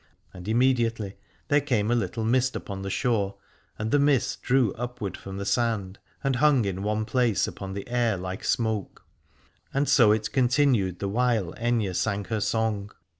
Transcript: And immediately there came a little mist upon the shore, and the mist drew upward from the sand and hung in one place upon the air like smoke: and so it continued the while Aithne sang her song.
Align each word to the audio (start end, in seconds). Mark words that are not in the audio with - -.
And 0.33 0.47
immediately 0.47 1.15
there 1.49 1.61
came 1.61 1.91
a 1.91 1.95
little 1.95 2.23
mist 2.23 2.55
upon 2.55 2.81
the 2.81 2.89
shore, 2.89 3.35
and 3.77 3.91
the 3.91 3.99
mist 3.99 4.41
drew 4.41 4.73
upward 4.73 5.15
from 5.15 5.37
the 5.37 5.45
sand 5.45 5.99
and 6.23 6.37
hung 6.37 6.65
in 6.65 6.81
one 6.81 7.05
place 7.05 7.47
upon 7.47 7.75
the 7.75 7.87
air 7.87 8.17
like 8.17 8.43
smoke: 8.43 9.05
and 9.71 9.87
so 9.87 10.11
it 10.11 10.31
continued 10.31 10.97
the 10.97 11.07
while 11.07 11.53
Aithne 11.53 11.95
sang 11.95 12.23
her 12.29 12.41
song. 12.41 12.89